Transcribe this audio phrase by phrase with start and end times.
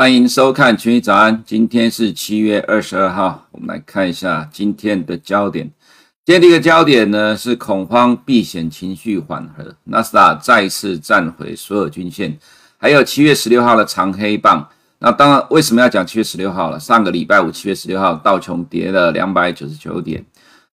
[0.00, 5.70] 欢迎收看群益早安，今天是七月二十二号，我们来看一下今天的焦点。
[6.24, 12.38] 今天第一个焦点呢是恐慌避险情绪缓和，纳斯达再次站回所有均线，
[12.78, 14.66] 还有七月十六号的长黑棒。
[15.00, 16.80] 那当然，为什么要讲七月十六号了？
[16.80, 20.24] 上个礼拜五七月十六号，道琼跌了两百九十九点。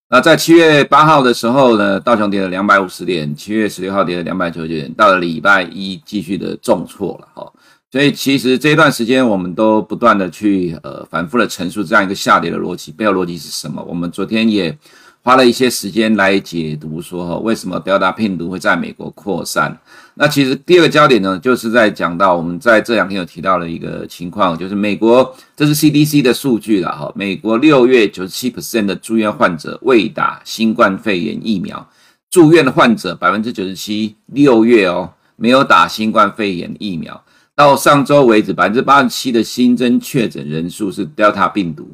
[0.10, 7.52] 那在七月八号的时候呢，道琼跌了两百五十点，七月十六号跌了两百九十九点，到了礼拜一继续的重挫了哈。
[7.90, 13.82] 所以其实这一段时间，我们都不断的去呃反复的陈述这样一个下跌的逻辑，背后逻辑是什么？
[13.88, 14.78] 我们昨天也
[15.24, 19.78] 花了一些时间来解读说哈，为什么 Delta 病毒会在美国扩散？
[20.16, 31.90] 那其实第二个焦点呢，就是在讲到我们在这两天有提到的一个情况，就是美国这是 CDC 的数据了哈，美国六月九十七 percent 的住院患者未打新冠肺炎疫苗，
[32.30, 37.24] 住院的患者百分之九十七六月哦没有打新冠肺炎疫苗。
[37.58, 41.90] 到上周为止，百分之八十七的新增确诊人数是 Delta 病毒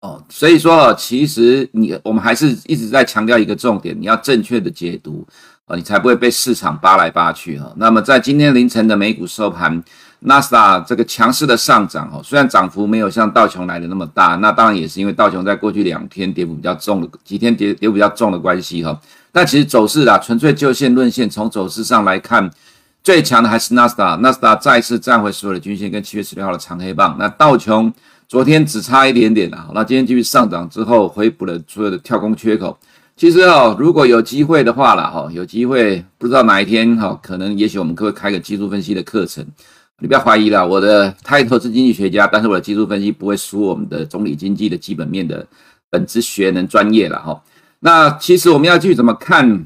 [0.00, 5.26] 哦，所以说其实你我们还是一直在强调一个重点，你要正确的解读
[5.66, 7.70] 啊，你才不会被市场扒来扒去哈。
[7.76, 9.84] 那么在今天凌晨的美股收盘，
[10.20, 18.98] 纳斯达这个强势的上涨哦，虽然涨幅没有像道琼来的那么大，那当然也是因为道琼在过去两天跌幅比较重的几天跌跌幅比较重的关系哈。
[19.30, 22.50] 但其实走势啊，纯粹就线论线，从走势上来看。
[23.02, 27.16] 最强的还是纳斯达，纳斯达再次站回所有的均线，跟七月十六号的长黑棒。
[27.18, 27.90] 那道琼
[28.28, 32.78] 昨天只差一点点啊，那今天继续上涨之后回补了所有的跳空缺口。
[33.16, 39.44] 其实哦，如果有机会的话了，哈，有机会不知道哪一天哈，可能也许我们可以开个技术分析的课程。
[39.98, 45.46] 你不要怀疑了，我的 title 是经济学家，但是我的技术分析不会输我们的总理经济的基本面的
[45.88, 47.42] 本质学能专业了哈。
[47.80, 49.64] 那其实我们要去怎么看？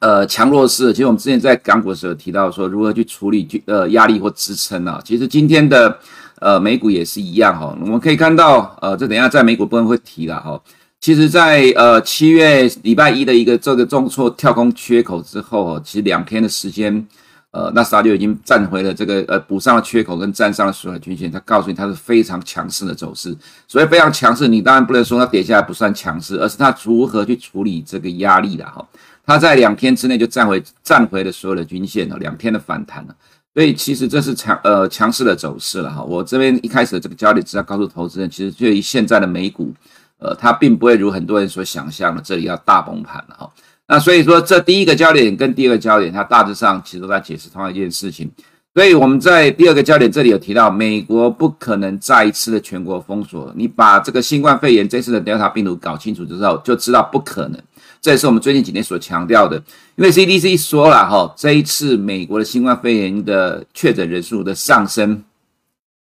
[0.00, 5.00] 呃，强弱势，其实我们之前在港股的时候提到说，如何去处理呃压力或支撑啊。
[5.04, 5.98] 其实今天的
[6.40, 7.76] 呃美股也是一样哈。
[7.80, 10.60] 我们可以看到，呃，这等下在美股部分会提了哈。
[11.00, 17.06] 其实在，呃七月礼拜一的一个这个重挫跳空缺口之后，其实两天的时间，
[17.50, 21.30] 呃，纳斯达就已经站回了这个呃补上了缺口跟站上了所有均线。
[21.30, 23.36] 它告诉你，它是非常强势的走势。
[23.66, 28.84] 所以非常强势，你当然不能说它跌下来不算强势，而是它如何去处理这个压力的哈。
[29.28, 33.14] 它在两天之内就站回站回了所有的均线了，两天的反弹了，
[33.52, 36.02] 所以其实这是强呃强势的走势了哈。
[36.02, 39.70] 我这边一开始的这个焦点只要告诉投资人，其实对于现在的美股，
[40.18, 43.50] 呃，它并不会如很多人所想象的这里要大崩盘了哈。
[43.86, 48.30] 那所以说这第一个焦点跟第二个焦点，它大致上其实都在解释同样一件事情。
[48.74, 53.52] 所以我们在第二个焦点这里有提到，美国不可能再一次的全国封锁。
[53.54, 57.60] 你把这个新冠肺炎这次的 Delta 病毒搞清楚之后，就知道不可能。
[58.00, 59.56] 这也是我们最近几年所强调的，
[59.96, 65.16] 因为 CDC 说了哈，这一次美国的新冠肺炎的确诊人数的上升，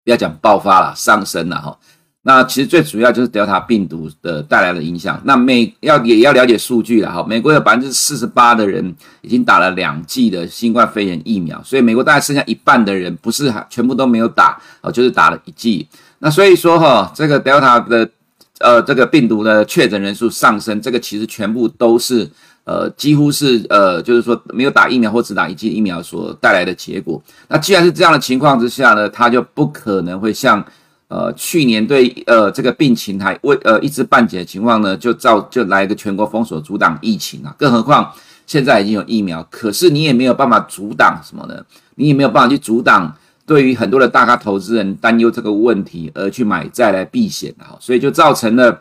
[0.05, 1.79] 不要讲爆发了，上升了哈。
[2.23, 5.21] 那其实最主要就是 Delta 病毒的带来的影响。
[5.25, 15.87] 那美要也要了解数据了哈，美国有百分之四十八的人已经打了两剂的新冠肺炎疫苗，所以美国大概剩下一半的人不是全部都没有打哦，就是打了一剂。
[16.19, 18.11] 那所以说哈，这个 Delta 的。
[18.61, 22.31] 呃，这个病毒的确诊人数上升，这个其实全部都是
[22.63, 27.21] 呃，几乎是呃，就是说没有打疫苗或只打一剂疫苗所带来的结果。
[27.49, 30.65] 那既然是这样的情况之下呢，它就不可能会像
[31.09, 37.53] 呃去年对呃这个病情还未呃一知半解的情况呢，就造就来一个全国封锁阻挡疫情啊。
[37.59, 38.13] 更何况
[38.47, 41.61] 现在已经有疫苗，可是你也没有办法阻挡什么呢？
[41.97, 43.15] 你也没有办法去阻挡。
[43.47, 48.81] 对于很多的大咖投资人担忧这个问题而去买债来避险的哈，所以就造成了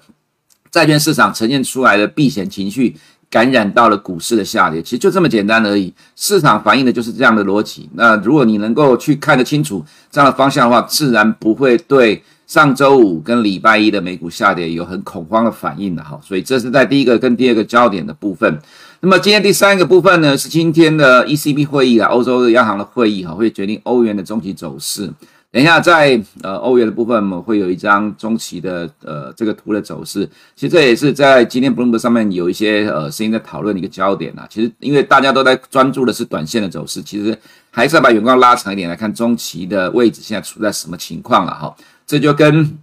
[0.72, 2.96] 债券市场呈现出来的避险情绪
[3.29, 4.81] 感染到了股市的下跌。
[4.81, 7.90] 其实就这么简单而已，市场反映的就是这样的逻辑。
[7.94, 16.19] 那如果你能够去看得清楚这样的方向的话，自然不会对上周五跟礼拜一的美股下跌有很恐慌的反应的哈。
[16.24, 18.60] 所以这是在第一个跟第二个焦点的部分。
[19.05, 25.11] 那么今天第三个部分呢，是今天的 ECB 会议啊，欧洲的央行的会议哈，会决定欧元的中期走势。
[25.51, 30.25] 等一下在呃欧元的部分，我们会有一张中期的呃这个图的走势。
[30.55, 34.47] 其实这也是在今天 Bloomberg 上面有一些呃声音在讨论的一个焦点啊。
[34.50, 37.38] 其实因为大家都在专注的是短线的走势，其实
[37.71, 41.75] 还是要把眼光拉长一点来看中期的位置现在处在什么情况了哈。
[42.07, 42.79] 这就跟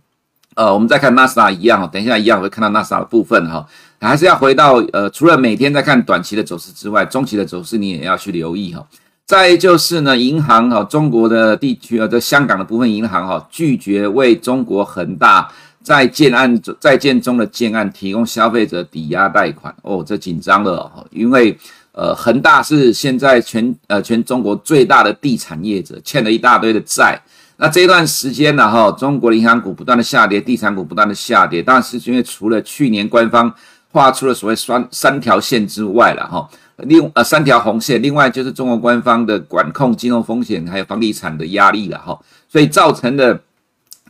[0.54, 3.66] 呃我们在看纳斯达一样，等一下一样会看到纳斯达的部分哈。
[4.08, 8.86] 还是要回到呃，除了每天在看短期的走势之外，中期的走势你也要去留意哈。
[9.26, 15.48] 再就是呢，银行哈，中国的地区啊，在香港的部分银行哈，拒绝为中国恒大
[15.82, 21.56] 在建案在建中的建案提供消费者抵押贷款哦，这紧张了哦，因为
[21.92, 27.20] 呃，恒大是现在全呃全中国最大的地产业者，欠了一大堆的债。
[27.56, 33.54] 那这一段时间呢，哈，中国的银行股不断的下跌，地产股不断的下跌，当然是因为除了去年官方
[33.92, 36.48] 画出了所谓三三条线之外了，哈，
[36.78, 43.40] 另呃三条红线，另外就是中国官方的管控金融风险还有房地产的压力了，哈，所以造成的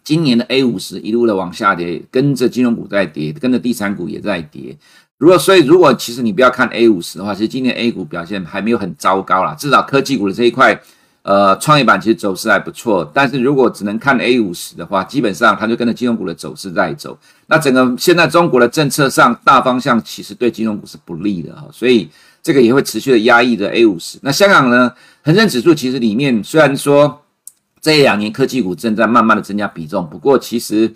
[0.04, 4.76] 今年的 A 五十一路的往下跌，跟着金融股在跌，跟着地产股也在跌。
[5.18, 10.80] 如果所以如果其实你不要看 A 五十的话，其实今年 A 股表现还没有很糟糕啦，至少科技股的这一块。
[11.30, 17.16] 呃，创业板其实走势还不错，但是如果只能看 A 五十的话，基本上它就跟着金融股的走势在走。
[17.46, 22.10] 那整个现在中国的政策上大方向其实对金融股是不利的哈，所以
[22.42, 24.18] 这个也会持续的压抑着 A 五十。
[24.22, 24.92] 那香港呢，
[25.22, 27.22] 恒生指数其实里面虽然说
[27.80, 30.92] 这两年科技股正在慢慢的增加比重，不过其实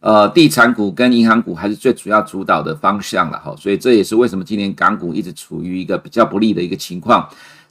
[0.00, 7.26] 呃地产股跟银行股还是最主要主导的方向了哈，所以这也是为什么今年港股一直处于一个比较不利的一个情况。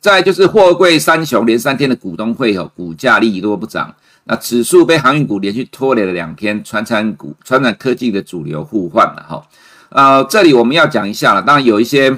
[0.07, 3.93] 再就是货柜三雄连三天的股东会哦，股价利多不涨。
[4.23, 9.45] 那指数被航运股连续拖累了两天，传产股、传产科技的主流互换了哈。
[9.89, 12.17] 呃，这里我们要讲一下了，当然有一些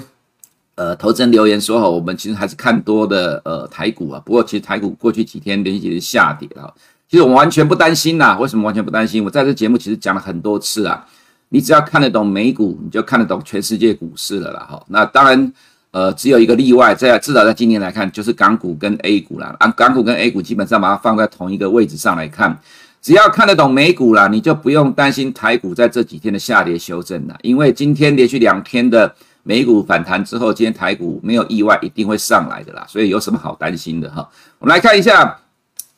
[0.75, 4.21] 呃投资人留言说哈，我们其实还是看多的呃台股啊。
[4.23, 6.71] 不过其实台股过去几天连续下跌了，
[7.09, 8.37] 其实我完全不担心呐。
[8.39, 9.25] 为什么完全不担心？
[9.25, 11.03] 我在这节目其实讲了很多次啊。
[11.49, 14.83] 你只要看得懂美股，你就看得懂全世界股市了啦哈。
[14.89, 15.51] 那当然。
[15.91, 19.55] 呃，只有一个例外，在至少在今年来看，就是港股跟 A 股啦。
[19.59, 22.55] 啊，港股跟 A 股基本上把它放在同一个位置上来看，
[23.01, 27.35] 只要看得懂美股啦，你就不用担心台股在这几天的下跌修正了。
[27.41, 32.85] 因为今天连续两天的美股反弹之后，今天台股没有意外一定会上来的啦。
[32.87, 34.29] 所以有什么好担心的哈？
[34.59, 35.39] 我们来看一下，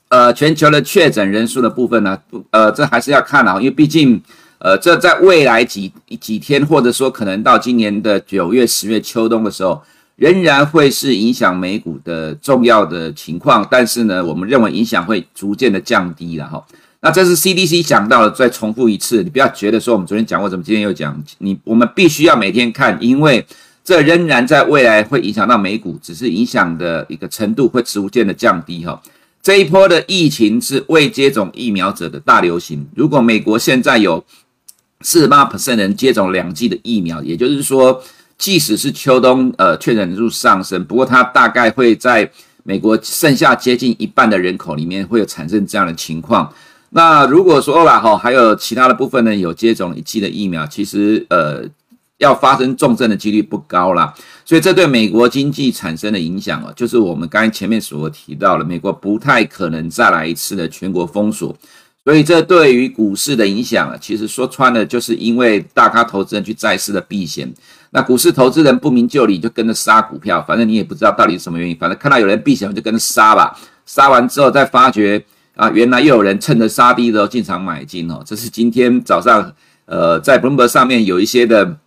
[0.08, 2.18] 呃，全球的确诊人数的部分呢，
[2.52, 4.22] 呃，这还是要看啊，因为毕竟。
[4.64, 9.82] 呃，这在未来几几天，或者说可能到今年的九月、十月秋冬的时候，
[10.18, 13.68] 仍然会是影响美股的重要的情况。
[13.72, 16.64] 但是呢，我们认为影响会逐渐的降低了哈。
[17.00, 21.20] 那这是 CDC 讲到的，再重复一次，你不要觉得说我们昨天讲过，怎么今天又讲？
[21.40, 23.44] 你我们必须要每天看，因为
[23.84, 29.02] 这仍然在未来会影响到美股，只是影响的一个程度会逐渐的降低哈。
[29.42, 34.24] 这一波的疫情是未接种疫苗者的大流行，如果美国现在有
[35.04, 38.02] 四十八 percent 人接种两剂的疫苗，也就是说，
[38.38, 42.30] 即使是秋冬，呃，确诊人数上升，不过它大概会在
[42.64, 46.52] 美国剩下接近一半的人口里面会有产生这样的情况。
[46.92, 51.64] 那如果说啦，哈，还有其他的部分呢，有接种一剂的疫苗，其实呃，
[52.18, 54.14] 要发生重症的几率不高啦。
[54.44, 61.56] 所以这对美国经济产生的影响哦，就是我们刚才前面所提到的，美国不太可能再来一次的全国封锁。
[62.04, 67.54] 所以这对于股市的影响啊，其实说穿了，就是因为大咖投资人去债市的避险，
[67.92, 73.56] 那股市投资人不明就里就跟着杀股票，反正你也不知道到底是什么原因，反正看到有人避险就跟着杀吧，
[73.86, 75.24] 杀完之后再发觉
[75.56, 79.54] 啊，原来又有人趁着杀低的时候进场买进哦，这是今天早上
[79.86, 81.78] 呃在 Bloomberg 上面有一些的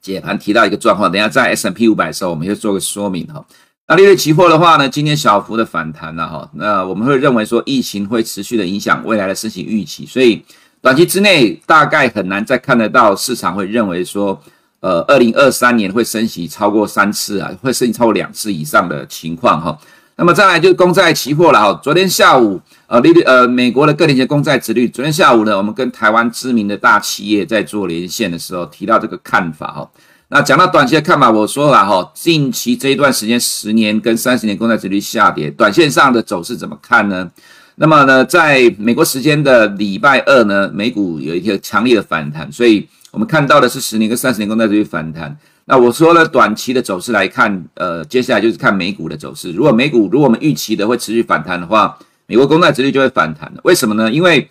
[0.00, 3.44] 解盘提到一个状况，等下在 S&P 500的时候我们就做个说明哈。
[3.92, 6.48] 那利率期货的话呢，今天小幅的反弹了哈。
[6.54, 10.42] 那我们会认为说，疫情会持续的影响未来的升息预期，所以
[10.80, 14.40] 短期之内大概很难再看得到市场会认为说，
[14.80, 19.78] 呃，二零二三年会升息超过三次啊，会升息超过两次以上的情况哈。
[20.16, 21.78] 那么再来就是公债期货了哈。
[21.82, 29.90] 昨天下午，呃，利率呃，美国的各年期公债殖率，昨天下午呢，我们跟台湾知名的大企业在做连线的时候提到这个看法哈。
[30.34, 37.30] 那讲到短期的看法，我说了哈，近期这一段时间，十年跟三十年公债殖率下跌，短线上的走势怎么看呢？
[37.74, 45.36] 那么呢，在美国时间的礼拜二呢，美股有一个强烈的反弹，所以我们看到的是十年跟三十年公债殖率反弹。
[45.66, 49.52] 那我说了，短期的走势来看，呃，接下来就是看美股的走势。
[49.52, 53.60] 如果美股如果我们预期的会持续反弹的话，美国公债殖率就会反弹了。
[53.64, 54.10] 为什么呢？
[54.10, 54.48] 因为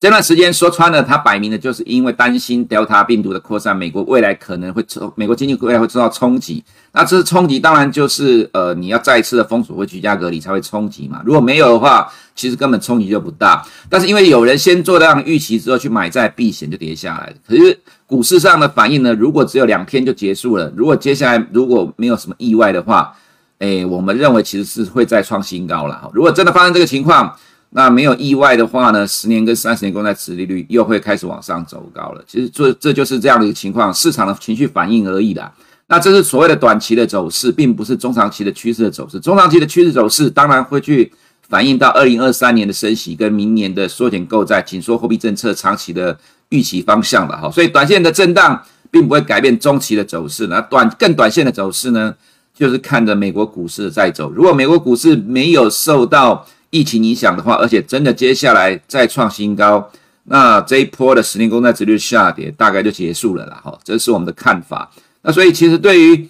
[0.00, 6.62] 这段时间说穿了，它摆明的就是因为担心 Delta 病毒的扩散，美国未来可能会受美国经济未来会受到冲击。
[6.92, 11.20] 那这次冲击当然就是呃，你要再次的封锁或居家隔离才会冲击嘛。
[11.24, 13.60] 如果没有的话，其实根本冲击就不大。
[13.88, 17.32] 但是因为有人先做这样预期之后去买债避险，就跌下来了。
[17.44, 17.76] 可是
[18.06, 19.12] 股市上的反应呢？
[19.14, 23.12] 如果只有两天就结束了，如果接下来如果没有什么意外的话，
[23.58, 26.08] 诶，我们认为其实是会再创新高了。
[26.14, 27.36] 如果真的发生这个情况，
[27.70, 32.24] 那没有意外的话呢，十年跟三十年公债殖利率又会开始往上走高了。
[32.26, 35.52] 其实这这就是这样的一个情况，市场的情绪反应而已啦。
[35.88, 39.20] 那这是所谓的短期的走势，并不是中长期的趋势的走势。
[39.20, 41.12] 中长期的趋势走势当然会去
[41.48, 47.50] 反映到二零二三年的升息跟明年的缩减购债、紧缩货币政策长期的预期方向了哈。
[47.50, 50.46] 所以短线的震荡并不会改变中期的走势。
[50.46, 52.14] 那短更短线的走势呢，
[52.54, 54.30] 就是看着美国股市在走。
[54.30, 59.90] 如果美国股市没有受到疫情影响的话，而且真的接下来再创新高，
[60.24, 63.60] 那这一波的十年公债殖率下跌大概就结束了啦。
[63.64, 64.90] 哈，这是我们的看法。
[65.22, 66.28] 那所以其实对于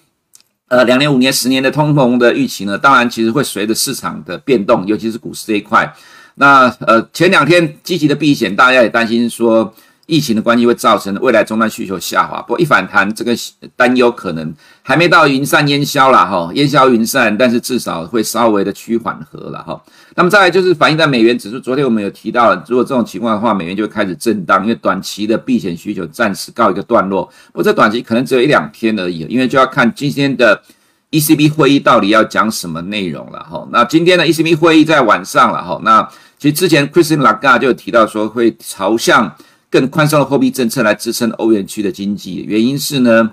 [0.67, 5.93] 呃两年、五年、十年的通膨的预期呢，当然其实会随着市场的变动，尤其是股市这一块。
[6.35, 9.73] 那呃前两天积极的避险，大家也担心说。
[10.09, 13.31] 疫情的关系会造成未来终端需求下滑，不过一反弹，这个
[13.75, 14.51] 担忧可能
[14.81, 19.79] 还没到云散烟消了哈，烟消云散，但是至少会稍微的趋缓和了哈。
[20.15, 27.23] 那么再来就是反映在美元指数，昨天我们有提到了，如果这种情况的话，美元就会开始震荡，因为短期的避险需求暂时告一个段落。
[27.53, 30.59] 不过这短期可能只有一两天而已，因为就要看今天的
[31.11, 33.67] ECB 会议到底要讲什么内容了哈。
[33.71, 36.01] 那今天的 ECB 会议在晚上了哈，那
[36.39, 39.31] 其实之前 Christine Lagarde 就有提到说会朝向。
[39.69, 43.31] 更宽松的货币政策来支撑欧元区的经济，原因是呢，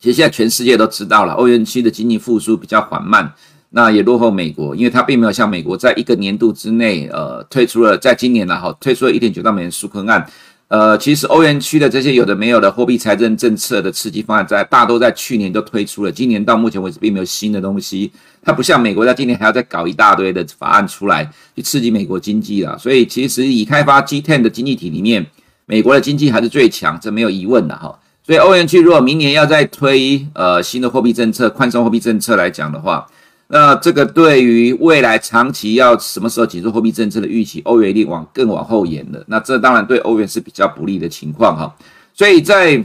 [0.00, 3.34] 其实现在全世界都知道了，欧元区的经济复苏比较缓慢，
[3.70, 10.26] 那也落后美国，因为它并没有像美国在一个年度之内，呃，推出了在今年呢，哈，推出了一点九兆美元纾困案，
[10.68, 18.10] 呃，其实欧元区的这些有的没有的货币财政政策的刺激方案，在大多在去年都推出了，今年到目前为止并没有新的东西。
[18.42, 25.26] 它不像美国在今年还要再搞一大堆的法案出来去刺激美国经济了，所以其实已开发 G10 的经济体里面。
[25.72, 27.98] 美国的经济还是最强，这没有疑问的哈。
[28.22, 33.06] 所以欧元区如果明年要再推呃新的货币政策、宽松货币政策来讲的话，
[33.48, 39.24] 那这个对于未来长期要什么时候结束货币政策的预期，欧元一定往更往后延了。
[39.28, 41.74] 那这当然对欧元是比较不利的情况哈。
[42.12, 42.84] 所以在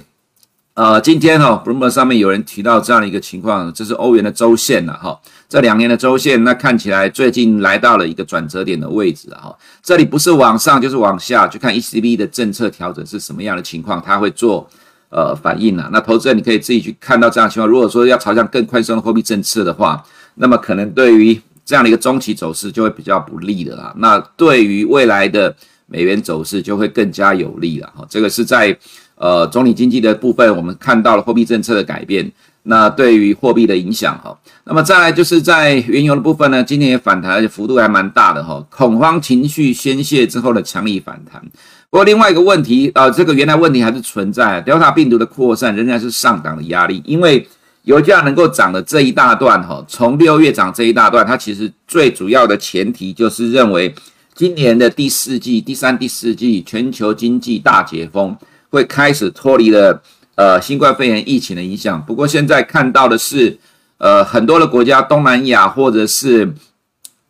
[0.78, 5.20] 呃今天哈，Bloomberg 上面有人提到这样的一个情况，这是欧元的周线了哈。
[5.50, 9.58] 这两年的周线，那看起来最近来到了一个转折点的位置了哈。
[9.82, 14.70] 这里不是往上就是往下，去看 ECB 的政策调整是什么样的情况，它会做
[15.10, 15.90] 呃反应啊。
[15.92, 17.68] 那投资人你可以自己去看到这样情况。
[17.68, 20.06] 如果说要朝向更宽松的货币政策的话，
[20.36, 23.92] 那么可能对于这样的一个中期走势就会比较不利的啦。
[23.98, 25.56] 那对于未来的
[25.88, 28.06] 美元走势就会更加有利了哈。
[28.08, 28.78] 这个是在
[29.18, 32.32] 呃总理经济的部分，我们看到了货币政策的改变。
[32.70, 38.62] 那对于货币的影响哈，那么再来就是在原油的部分呢，今天也反弹，而且幅度还蛮大的哈。
[38.70, 41.42] 恐慌情绪宣泄之后的强力反弹。
[41.90, 47.02] 不过另外一个问题啊，这个原来问题还是存在，Delta 病毒的扩散仍然是上档的压力。
[47.06, 47.48] 因为
[47.84, 53.96] 油价能够涨的这一大段哈，从六月涨这一大段，它其实最主要的前提就是认为
[54.36, 58.36] 今年的第四季、第三、第四季全球经济大解封
[58.70, 60.02] 会开始脱离了。
[60.36, 62.00] 呃，新冠肺炎疫情的影响。
[62.06, 63.58] 不过现在看到的是，
[63.98, 66.54] 呃，很多的国家，东南亚或者是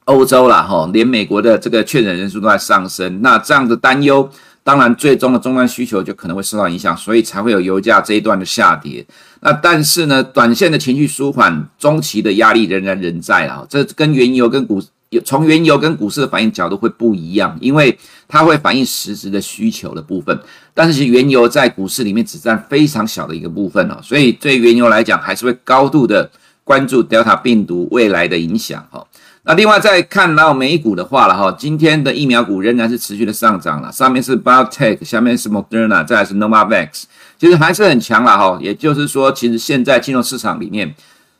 [0.03, 3.21] 欧洲啦，哈，连美国的这个确诊人数都在上升。
[3.21, 4.29] 那这样的担忧，
[4.61, 9.05] 当然最终的终端需求就可能会受到影响，所以才会有油价这一段的下跌。
[9.39, 13.65] 那但是呢，短线的情绪舒缓，中期的压力仍然仍在啊。
[13.69, 14.83] 这跟原油跟股。
[15.09, 17.97] 有从原油跟股市的反应角度会不一样，因为
[18.27, 20.37] 它会反映实质的需求的部分，
[20.73, 26.29] 但是其实原油在股市里面只占非常小的一个部分哦，所以对原油来讲还是会高度的
[26.65, 29.01] 关注 Delta 病毒未来的影响哈。
[29.43, 37.03] 那另外再看到美股的话了哈，今天的疫苗股仍然是持续的上涨了，上面是 BioTech，下面是 Moderna，再来是 Novavax，
[37.39, 38.59] 其实还是很强了哈。
[38.61, 40.93] 也就是说，其实现在金融市场里面。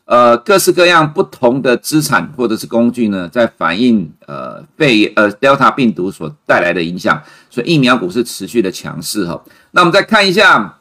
[0.08, 9.38] 呃，各式各样不同的资产或者是工具呢，在反映呃被呃 Delta 病毒所带来的影响，所以疫苗股是持续的强势哈。
[9.72, 10.78] 那我们再看一下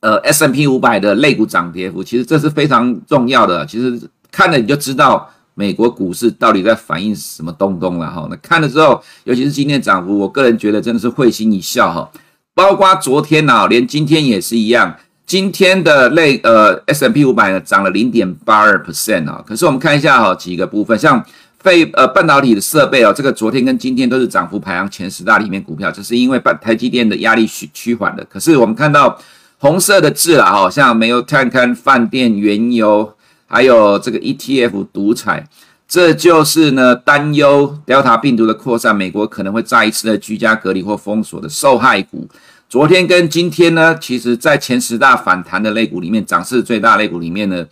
[0.00, 3.66] 呃 S&P 500的类股涨跌幅，其实这是非常重要的。
[3.66, 4.00] 其实
[4.32, 8.26] 看了你就知道美国股市到底在反映什么东东了哈。
[8.30, 12.10] 那看了之后，尤其是今天涨幅，我个人觉得真的是会心一笑哈。
[12.54, 14.96] 包括昨天啊，连今天也是一样。
[15.26, 21.24] 今天的类呃 S&P 五百呢涨了零点八二 percent 啊，可是我们看一下哈、哦、几个部分，像
[21.60, 28.22] 非呃半导体的设备哦，这个昨天跟今天都是涨幅排行前十大里面股票，这是因为半台积电的压力趋趋缓的。
[28.26, 29.18] 可是我们看到
[29.58, 33.14] 红色的字啦哈，像煤油、探勘、饭店、原油，
[33.46, 35.48] 还有这个 ETF 独裁，
[35.88, 42.28] 这就是呢担忧 Delta 病毒的扩散，美国可能会再一次的居家隔离或封锁的受害股。
[42.74, 47.64] 昨天跟今天呢，其实在前十大反弹的类股里面，涨势最大类股里面呢，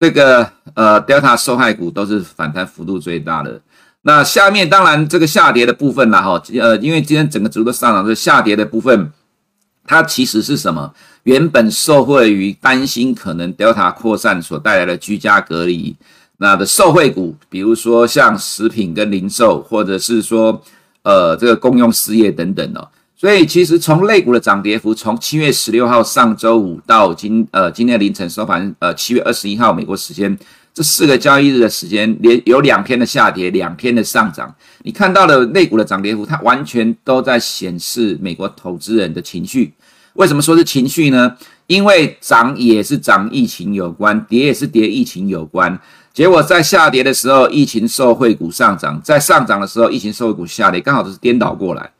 [0.00, 3.60] 这个呃 Delta 受害股都是反弹幅度最大的。
[4.00, 9.12] 那下面当然这个下跌的部分啦，哈，呃，因为今天整个指数都上涨，这下跌的部分，
[9.84, 10.94] 它其实是什么？
[11.24, 15.94] 原本受惠于担心可能 Delta 扩散所带来的居家隔离，
[16.38, 20.62] 那的受惠股，比如说像食品跟零售，或者是说
[21.02, 22.88] 呃这个公用事业等等哦。
[23.20, 30.38] 所以其实从类股的涨跌幅，从七月十六号上周五到今呃今天凌晨收盘，呃七月二十一号美国时间
[30.72, 39.74] 这四个交易日的时间，连有两天的下跌，两天的上涨，你看到的类股的涨跌幅，它完全都在显示美国投资人的情绪。
[40.12, 41.36] 为什么说是情绪呢？
[41.66, 45.76] 因为涨也是涨疫情有关，跌也是跌疫情有关。
[46.14, 51.90] 结果在下跌的时候，疫情受惠股上涨；在上涨的时候，疫情受惠股下跌，刚好都是颠倒过来。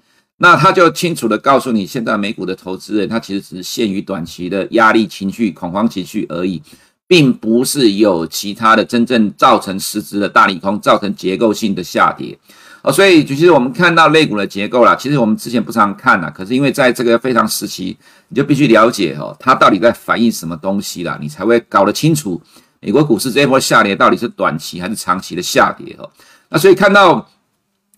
[0.40, 6.62] 那他就清楚的告诉你，现在美股的投资人，他其实只是限于短期的压力情绪、恐慌情绪而已，
[7.09, 12.38] 并不是有其他的真正造成实质的大利空，造成结构性的下跌。
[12.83, 17.97] 哦，所以其实我们看到类股的结构啦，其实我们之前不常看啦，可是因为在这个非常时期，
[18.28, 22.40] 你就必须了解哦，它到底在反映什么东西啦，你才会搞得清楚
[22.78, 26.09] 美国股市这一波下跌到底是短期还是长期的下跌哦。
[26.49, 27.28] 那所以看到。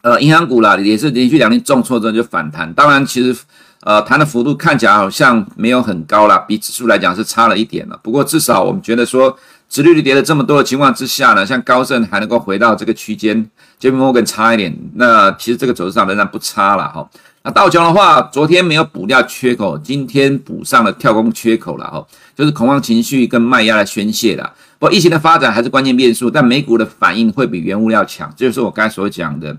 [0.02, 2.72] 呃，银行股啦，也是连续两天重挫之后就反弹。
[2.72, 3.38] 当然，其实
[3.82, 7.98] 呃，弹的幅度看起来好像没有很高啦，比指数来讲是差了一点了。
[8.02, 9.36] 不过至少我们觉得说，
[9.68, 13.46] 殖利率跌了这么多的情况之下呢，像高盛还能够回到这个区间
[13.80, 17.08] ，JP Morgan 差一点，那其实这个走势上仍然不差了哈。
[17.42, 24.50] 那道琼的话，昨天没有补掉缺口，今天补上了跳空缺口了哈，就是恐慌情绪跟卖压的宣泄了。
[24.78, 29.56] 不过疫情的发展还是关键变数，但美股的反应会比原物料强，这就是我刚才所讲的。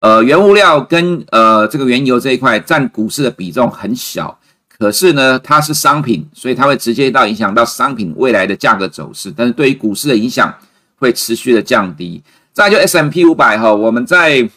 [0.00, 4.38] 呃，原物料跟呃这个原油这一块占股市的比重很小，
[4.78, 10.54] 可是呢，它是商品，所以它会直接到影响到商品未来的价格走势，但是对于股市的影响
[10.96, 12.22] 会持续的降低。
[12.52, 14.48] 再就 S M P 五百哈，我们在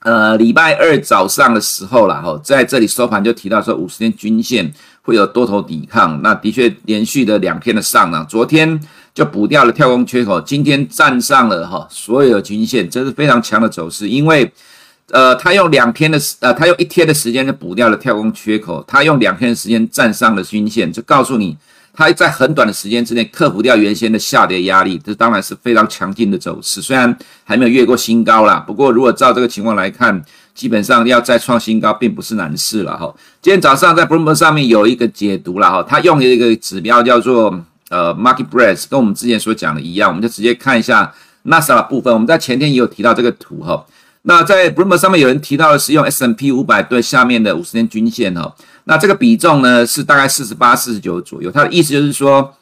[0.00, 4.70] 呃礼拜二早上的时候啦哈，在这里收盘就提到说五十天均线
[5.06, 8.78] 会有多头抵抗，那的确连续的两天的上涨，昨天。
[9.16, 14.06] 就补掉了跳空缺口，今天站上了哈所有的均线，这是非常强的走势。
[14.06, 14.52] 因为，
[15.10, 21.56] 呃，他用两天的时，呃，他用一天的时间就补掉了跳空缺口，他用两天的时间站上了均线，就告诉你，
[21.94, 26.82] 他在很短的时间之内克服掉原先的下跌压力，这当然是非常强劲的走势。
[26.82, 30.22] 虽然还没有越过新高啦，不过如果照这个情况来看，
[30.56, 33.14] 基本上要再创新高并不是难事了哈。
[33.40, 37.62] 今天早上在 Bloomberg 上面有一个解读了哈，他用的一个指标叫做。
[37.88, 41.14] 呃，Market Breadth 跟我们之前所讲的一样，我们就直接看一下
[41.44, 42.12] NASA 的部分。
[42.12, 43.86] 我们在前天也有提到这个图哈。
[44.22, 48.52] 那在 Bloomberg 上面有人提到的是用 S&P 500对下面的五十天均线哈。
[48.86, 51.48] 那这个比重呢是大概四十八、四十九左右。
[51.48, 52.52] 它的意思就是说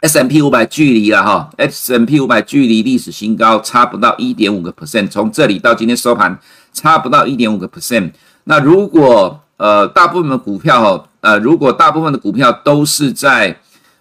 [0.00, 6.36] ，S&P 500距离了哈，S&P 五百距离历史新高差不到一点五个 percent，从这里到今天收盘
[6.76, 8.12] 差不到一点五个 percent。
[8.44, 13.58] 那如果呃大部分的股票哈，呃如果大部分的股票都是在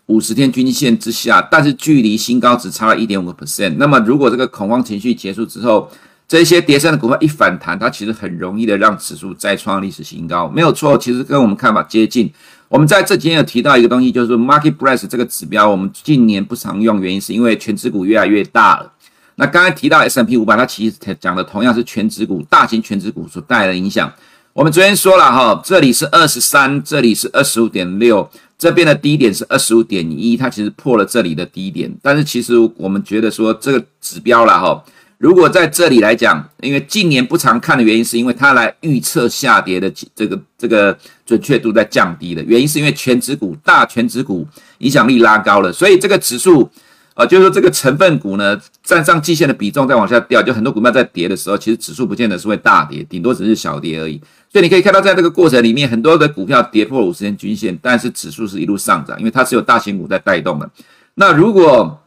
[0.07, 3.75] 五十天均线之下，但是距离新高只差了一点五个 percent。
[3.77, 5.89] 那么，如果这个恐慌情绪结束之后，
[6.27, 10.97] 这些跌升的股票一反弹，它其实很容易的让指数再创历史新高，没有错。
[10.97, 12.31] 其实跟我们看法接近。
[12.67, 18.91] 我们在这几天有提到一个东西，就是 Market Breadth 这个指标，我们近年不常用，原因是因为权值股越来越大了。
[19.36, 24.12] 那刚才提到 S&P 五百它其实讲的同样是全值股，大型全值股所带来的影响。
[24.54, 28.30] 我们昨天说了哈，这里是二十三，这里是二十五点六。
[28.58, 34.82] 这边的低点是二十五点一，它其实破了这里的低点，但是其实我们觉得说这个指标了哈，
[35.17, 46.69] 如果在这里来讲，因为近年不常看的原因，是因为它来预测下跌的这个这个准确度在降低的原因，是因为全值股大全值股影响力拉高了，所以这个指数。
[47.15, 54.21] 啊，就是说这个成分股呢，站上季线的比重在往下掉，就很多股票在跌的时候，其实指数不见得是会大跌，顶多只是小跌而已。
[54.51, 60.69] 所以你可以看到，在这个过程里面，很多的股票跌破五十天均线，但是指数是一路上涨，因为它是有大型股在带动的。
[61.13, 62.01] 那如果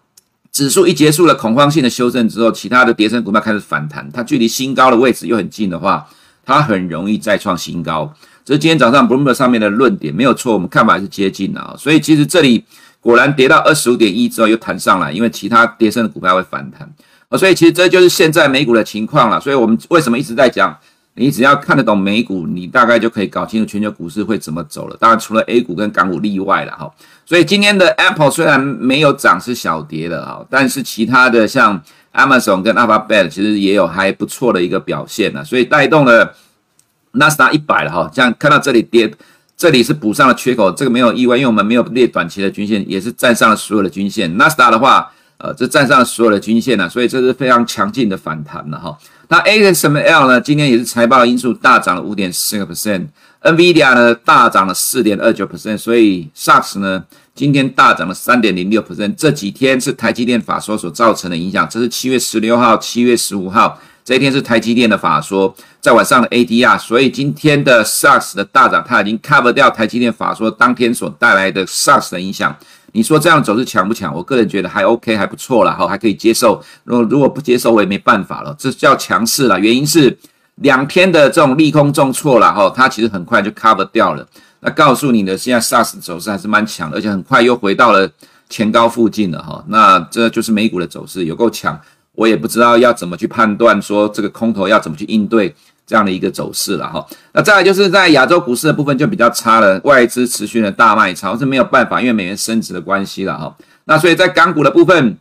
[0.53, 6.07] 指数一结束了恐慌性的修正之后，其他的跌升股票开始反弹，它距离新高的位置又很近的话，
[6.45, 8.13] 它很容易再创新高。
[8.45, 11.75] 这是今天早上 Bloomberg 上面的论点，没有错，我们看法还是接近的啊。
[11.79, 12.63] 所以其实这里。
[13.01, 16.89] 果然跌到二十五点一之后又弹上来，因为其他跌深的股票会反弹
[17.29, 19.41] 啊，所以其实这就是现在美股的情况了。
[19.41, 20.77] 所以我们为什么一直在讲，
[21.15, 24.97] 你只要看得懂美股，你大概就可以搞清楚全球股市会怎么走了。
[24.99, 26.91] 当然除了 A 股跟港股例外了哈。
[27.25, 31.81] 所以今天的 Apple 虽然没有涨，是小跌的哈，但是其他的像
[32.13, 36.35] Amazon 跟 Alphabet 其实也有还不错的一个表现呢，所以带动了
[37.13, 38.11] 纳斯达一百了哈。
[38.13, 39.15] 这样看到这里跌。
[39.59, 44.37] 这里是补上了缺口，这个没有意外，因为我们没有列短期的均线，也是站上了所有的均线。
[44.37, 48.97] 纳斯达的话，呃，这站上了所有的均线了，所以这是非常强劲的反弹了哈。
[49.27, 57.03] 那 ASML 呢，今天也是财报因素大涨了五点四个 percent，NVIDIA 呢大涨了四点二九 percent，所以 SARS 呢
[57.35, 59.13] 今天大涨了三点零六 percent。
[59.17, 63.77] 这几天是台积电法说所造成的影响，这是七月十六号、七月十五号
[64.09, 72.57] 这一天是台积电的法说，在晚上的 ADR，所以今天的 SARS 的大涨，它已经 cover 掉台积电法说当天所带来的 SARS 的影响。
[72.93, 74.15] 你说这样走势强不强？
[74.15, 76.59] 我个人觉得还 OK，还不错了哈，还可以接受。
[76.85, 79.61] 如果如果不接受，我也没办法了，这叫强势了。
[79.61, 80.17] 原因是
[80.63, 84.27] 两天的这种利空重挫了哈，它其实很快就 cover 掉了。
[84.61, 88.11] 那告诉你的，现在 SARS 走势还是蛮强的，而且很快又回到了
[88.49, 89.63] 前高附近了哈。
[89.69, 91.79] 那这就是美股的走势，有够强。
[92.19, 95.55] 我也不知道要怎么去判断说这个空头要怎么去应对
[95.87, 97.07] 这样的一个走势了哈。
[97.33, 103.57] 那再来就是在亚洲股市的部分就比较差了，外资持续的大卖超是没有办法，因为美元升值的关系了哈。
[103.85, 105.17] 那所以在港股的部分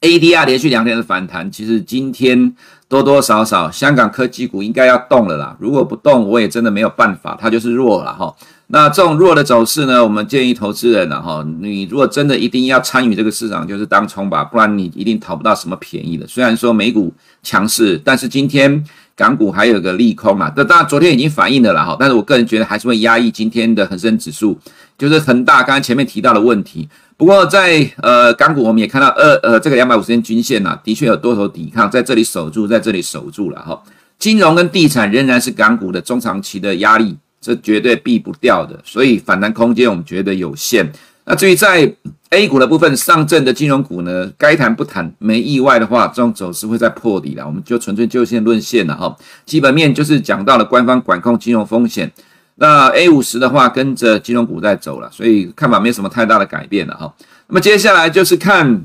[0.00, 2.56] ，ADR 连续两天的反弹，其实今天
[2.88, 5.54] 多多少少香港科技股应该要动了啦。
[5.60, 8.34] 如果不动，我也真的没有办法，它就是弱了哈。
[8.74, 16.26] 那这种弱的走势呢，我们建议投资人呢，哈，你如果真的一定要参与这个市场，就是当冲吧，不然你一定讨不到什么便宜的。
[16.26, 18.82] 虽然说美股强势，但是今天
[19.14, 24.58] 港股还有个利空啊，这当然昨天已经反映了啦，哈，但是我个人觉得还是会压抑今天的恒生指数，
[24.96, 26.88] 就是恒大刚才前面提到的问题。
[27.18, 33.78] 不过在呃港股，我们也看到二呃这个两百五十天均线呐，的确有多头抵抗，在这里守住，在这里守住了哈。
[34.18, 37.18] 金融跟地产仍然是港股的中长期的压力。
[37.42, 40.88] 这绝对避不掉的，所以反弹空间我们觉得有限。
[41.24, 41.92] 那至于在
[42.30, 47.44] A 股的部分，上证的金融股呢，该谈不谈，没意外的话，这种走势会再破底了。
[47.44, 49.16] 我们就纯粹就线论线了哈。
[49.44, 52.10] 基本面就是讲到了官方管控金融风险。
[52.54, 57.12] 那 A 五十的话，跟着金融股在走了，所以看法没什么太大的改变了哈。
[57.48, 58.84] 那么接下来就是看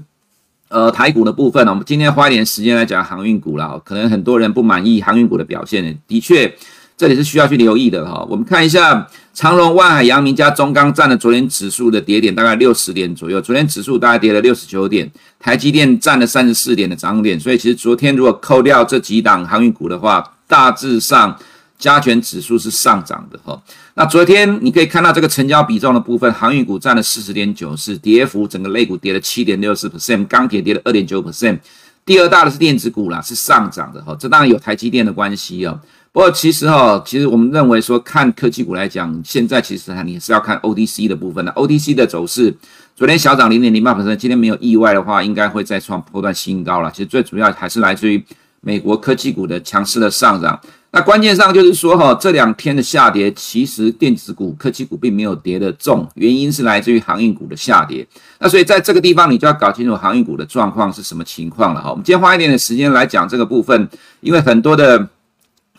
[0.70, 1.72] 呃台股的部分了。
[1.72, 3.80] 我们今天花一点时间来讲航运股了。
[3.86, 6.54] 可能很多人不满意航运股的表现，的确。
[6.97, 15.07] 这里是需要去留意的哈，我们看一下长荣、万海、阳明加中钢占了昨天指数的跌点大概六十点左右，昨天指数大概跌了六十九点，
[15.39, 21.38] 台积电占了三十四点的涨点，所以其实昨天如果扣掉这几档航运股的话，大致上
[21.77, 23.62] 加权指数是上涨的哈。
[23.93, 31.60] 那昨天你可以看到这个成交比重的部分，航运股占了四十点九四，跌幅整个类股跌了七点六四 percent，钢铁跌了二点九 percent，
[32.08, 35.78] 第二大的是电子股啦，是上涨的哈，这当然有台积电的关系哦。
[36.13, 41.52] 不过其实哈，其实我们认为说，看科技股来讲，现在其实还，你是要看 O D C 的部分的。
[41.52, 42.56] O D C 的走势，
[42.96, 46.89] 昨天小涨零点零八百分，今天没有意外的话，应该会再创破段新高了。
[46.91, 48.24] 其实最主要还是来自于
[48.62, 50.60] 美国科技股的强势的上涨。
[50.91, 58.08] 那关键上就是说哈，这两天的下跌，其实电子股、科技股并没有跌得重，原因是来自于航运股的下跌。
[58.39, 61.89] 那所以在这个地方，你就要搞清楚航运股的状况是什么情况了哈。
[61.91, 63.88] 我们今天花一点点时间来讲这个部分，
[64.22, 65.08] 因为很多的。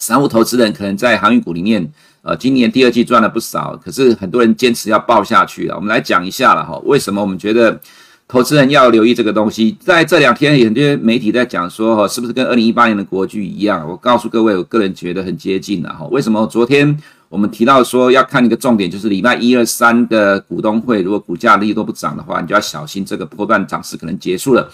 [0.01, 5.75] 散户投资人可能在航运股里面，呃，今年第二季赚了不少，可是很多人坚持要抱下去了。
[5.75, 7.81] 我们来讲一下了哈，为什么我们觉得
[8.29, 9.75] 投资人要留意这个东西？
[9.81, 13.89] 在这两天，很多媒体在讲说，哈，是不是跟二零一八年的国巨一样？
[13.89, 16.07] 我告诉各位，我个人觉得很接近了哈。
[16.11, 16.47] 为什么？
[16.47, 16.95] 昨天
[17.31, 24.71] 我们提到说要看一个重点，就是礼拜一、二、三的股东会，如果股价利都不涨的话，你就要小心这个波段涨势可能结束了。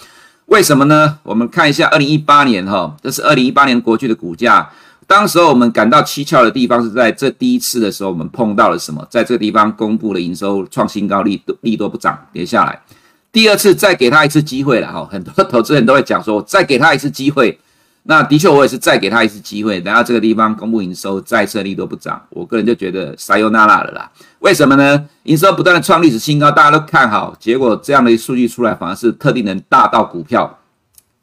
[0.47, 1.17] 为什么呢？
[1.23, 4.69] 我们看一下二零一八年哈，这是二零一八年国巨的股价。
[5.07, 9.07] 当时候我们感到蹊跷的地方是在这第一次的时候，我们碰到了什么？
[9.09, 12.81] 在这个地方公布了营收创新高，利多利多不涨，跌下来。
[13.35, 17.59] 第二次再给他一次机会了哈，很多 投资人都会讲说，再给他一次机会。
[18.03, 24.09] 那的确我也是再给他一次机会，然后这个地方公布营收再次利都不涨，我个人就觉得撒又那拉了啦。
[24.39, 25.05] 为什么呢？
[25.23, 30.57] 营收不断的创历史新高，大家都看好，结果这样的数据出来，反而是特定人大到股票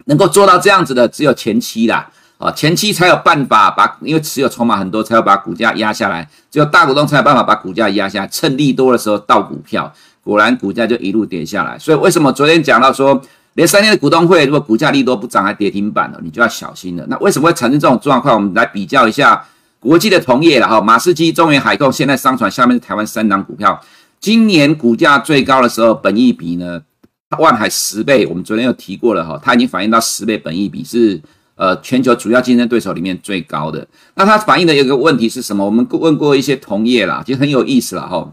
[0.05, 2.11] 能够做到这样子的，只有前期啦。
[2.37, 6.29] 啊，前期才有办法把，因为持有筹码很多，才要把股价压下来。
[6.51, 11.78] 只有大股东才有办法把股价压下来，趁利多的时候倒股票，果然股价就一路跌下来。
[11.78, 13.20] 所以为什么昨天讲到说，
[13.54, 17.06] 连三天的股东会，如果股价利多不涨还跌停板了，你就要小心了。
[17.08, 18.35] 那为什么会产生这种状况？
[18.37, 19.44] 我们来比较一下
[19.78, 23.80] 国际的同业了哈，马士基、中原海控现在商船下面是台湾三档股票，
[24.20, 26.80] 今年股价最高的时候，本益比呢，
[27.38, 31.20] 万海十倍，我们昨天有提过了哈，它已经反映到十倍本益比是。
[31.54, 35.64] 呃，全球主要竞争对手里面最高的，那它反映的一个问题是什么？
[35.64, 38.32] 我们问过一些同业啦，其实很有意思啦哈。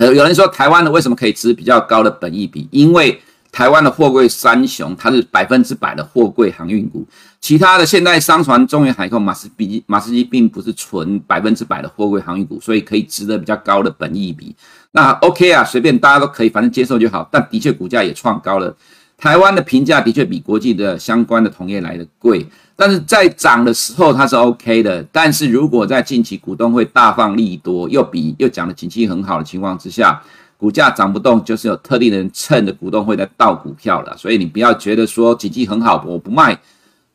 [0.00, 2.66] 呃，有人说台湾的为什么可以值比较高的本益比？
[2.70, 3.20] 因为
[3.52, 7.06] 台湾的货柜三雄，它是百分之百的货柜航运股，
[7.38, 14.56] 其他的现代商船、中远海控、马士比、马士基并不是纯百分之百的货柜航运股，所以可以值得比较高的本益比。
[14.92, 17.28] 那 OK 啊，随便大家都可以，反正接受就好。
[17.30, 18.74] 但的确股价也创高了。
[19.18, 22.46] 台湾的评价的确比国际的相关的同业来的贵，
[22.80, 25.04] 但是在涨的时候它是 OK 的。
[25.12, 30.18] 但是如果在近期股东会大放利多，又比又讲的景气很好的情况之下，
[30.56, 34.16] 股价涨不动，就是有特定的人趁着股东会在倒股票了。
[34.16, 36.58] 所以你不要觉得说景气很好，我不卖，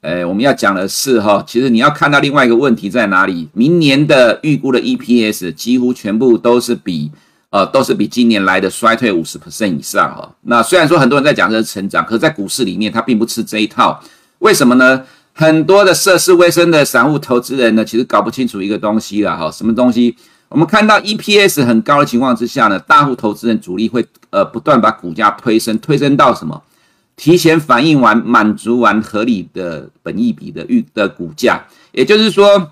[0.01, 3.49] 呃，我们要讲的是哈，其实你要看到另外一个问题在哪里？
[3.53, 7.11] 明年的预估的 EPS 几乎全部都是比
[7.49, 10.31] 呃都是比今年来的衰退五十 percent 以上哈。
[10.43, 13.99] 那虽然说很多人在讲这是成长，可是在股市里面它并不吃这一套。
[14.39, 15.01] 为什么呢？
[15.37, 19.51] 很多的涉世未深的散户投资人呢，其实搞不清楚一个东西了哈。
[19.51, 20.15] 什么东西？
[20.47, 26.63] 我们看到 EPS 很高的情况之下呢，大户投资人主力会呃不断把股价推升，推升到什么？
[27.17, 32.71] 提前反映完、满足完合理的本益比的预的股价，也就是说，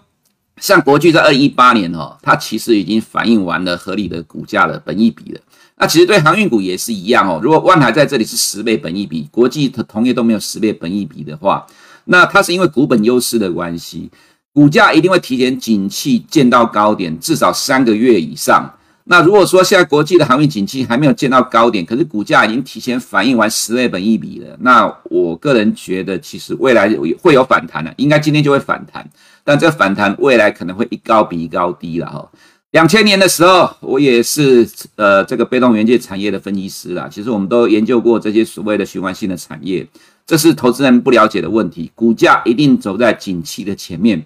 [0.57, 5.41] 像国巨在二零一八年哦，它其实已经反映完了合理的股价的本益比了。
[5.75, 7.41] 那其实对航运股也是一样哦。
[7.43, 11.65] 如果万海在这里是十倍本益比，国际的同业都没有十倍本益比的话，
[12.05, 14.09] 那它是因为股本优势的关系，
[14.53, 18.71] 股价一定会提前景气见到高点，至少三个月以上。
[19.05, 26.89] 那如果说现在国际的航运景气还没有见到高点，可是股价已经提前反映完十倍本一比了，那我个人觉得其实未来
[27.21, 29.05] 会有反弹的，应该今天就会反弹，
[29.43, 32.31] 但这反弹未来可能会一高比一高低了哈。
[32.71, 39.85] 两千年的时候，我也是呃这个被动元件产业的分析师啦，其实我们都研究过这些所谓的循环性的产业，
[40.25, 44.25] 这是投资人不了解的问题，股价一定走在景气的前面，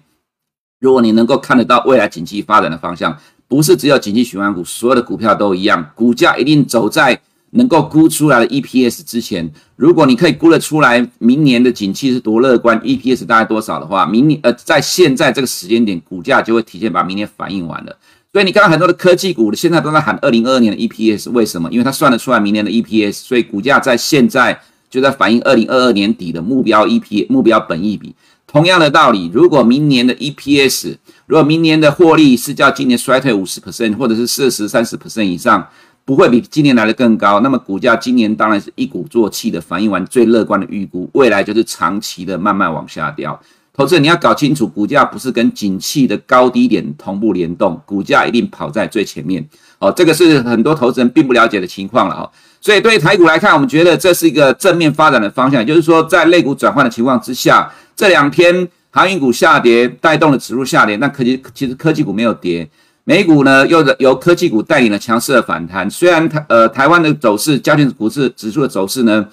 [0.80, 3.18] 如果你能够看得到未来景气发展的方向。
[3.50, 7.18] 不是只有景气循环股，所有的股票都一样，股价一定走在
[7.52, 9.50] 能够估出来的 EPS 之前。
[9.74, 17.96] 如果你可以估得出来明年的景气是多乐观，EPS 大概多少的话，明年呃在现在这个时间点，股价就会提前把明年反映完了。
[18.30, 21.70] 所以你看到很多的科技股现在都在喊二零二二年的 EPS，为什么？
[21.72, 28.14] 因为它算得出来明年的 EPS，所以股价在现在就在反映二零二二年底的目标 EP 目标本益比。
[28.46, 30.96] 同样的道理，如果明年的 EPS，
[31.26, 35.68] 如果明年的获利是较今年衰退五十 percent，或者是四十、三十 percent 以上，
[36.06, 43.38] 不会比今年来的更高，那么股价今年当然是一鼓作气的反映完最乐观的预估，未来就是长期的慢慢往下掉。
[43.74, 49.46] 投资人你要搞清楚，股价不是跟景气的高低点同步联动，股价一定跑在最前面。
[49.78, 52.32] 哦，这个是很多投资人并不了解的情况了哈。
[52.60, 57.70] 所以对于台股来看，我们觉得这是一个正面发展的方向，就是说在类股转换的情况之下。
[57.96, 60.94] 这两天航运股下跌，带动了指数下跌。
[60.98, 62.68] 那科技其实科技股没有跌，
[63.02, 65.90] 美股呢又由科技股带领了强势的反弹。
[65.90, 69.26] 虽然台呃台湾的走势，加权股市指数的走势呢，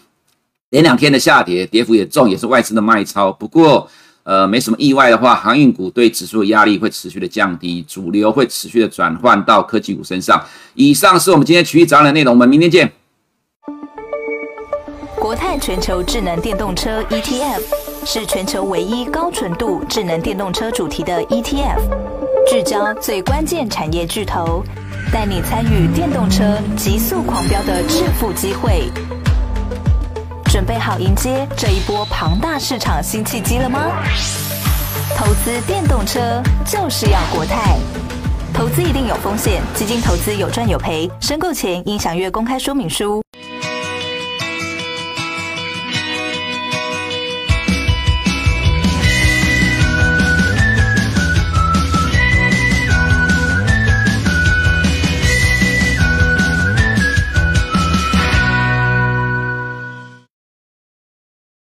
[0.72, 3.32] 连两天的下跌，跌幅也重，也是外资的卖超。
[3.32, 3.88] 不过
[4.24, 10.44] 呃没什么意外的话，航运股对指数的压力会持续的降低，主流会持续的转换到科技股身上。
[10.74, 12.92] 以上是我们今天群益早安的内容，我们明天见。
[15.26, 17.60] 国泰全球智能电动车 ETF。
[18.06, 21.80] 是全球唯一高纯度智能电动车主题的 ETF，
[22.48, 24.64] 聚焦最关键产业巨头，
[25.12, 28.92] 带你参与电动车急速狂飙的致富机会。
[30.46, 33.80] 准备好迎接这一波庞大市场新契机了吗？
[35.18, 36.20] 投资电动车
[36.64, 37.80] 就是要国泰。
[38.54, 43.25] 投资一定有风险，基金投资有赚有赔，申购前应详阅公开说明书。